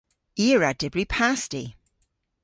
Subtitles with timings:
[0.43, 1.63] I a wra dybri pasti.